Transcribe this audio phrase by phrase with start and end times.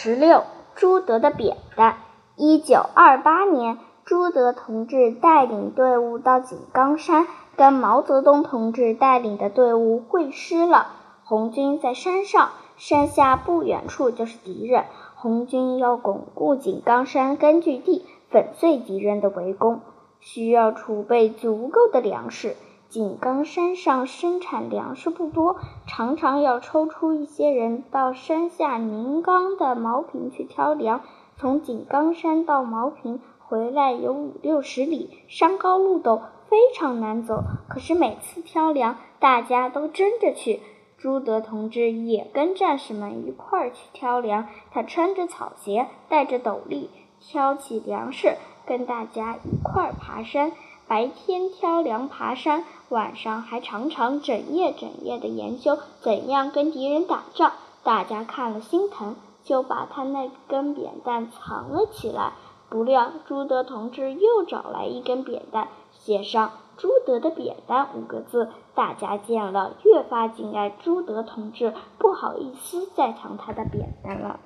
[0.00, 0.44] 十六，
[0.76, 1.96] 朱德的扁担。
[2.36, 7.26] 一九二八年，朱德同志带领队伍到井冈山，
[7.56, 10.86] 跟毛泽东同志带领的队伍会师了。
[11.24, 14.84] 红军在山上，山下不远处就是敌人。
[15.16, 19.80] 红军要巩固井冈山根据地，粉碎敌人的围攻，
[20.20, 22.54] 需要储备足够的粮食。
[22.88, 25.56] 井冈山上生产粮食不多，
[25.86, 31.02] 常常要抽出一些人到山下宁冈的茅坪去挑粮。
[31.36, 37.44] 从井冈山到茅坪回来有五六十里，山高路陡，非常难走。
[37.68, 40.60] 可是每次挑粮，大家都争着去。
[40.96, 44.48] 朱德同志也跟战士们一块儿去挑粮。
[44.70, 46.88] 他穿着草鞋，戴着斗笠，
[47.20, 50.52] 挑起粮食，跟大家一块儿爬山。
[50.88, 57.52] 白天挑粮爬山，晚上还常常整夜整夜的研究怎样跟敌人打仗。
[57.84, 62.32] 大家看了心疼，就把他那根扁担藏了起来。
[62.70, 68.50] 不料朱德同志又找来一根扁担，写上“朱德的扁担”五个字。
[68.74, 74.40] 大家见了，越发敬爱朱德同志，不好意思再藏他的扁担了。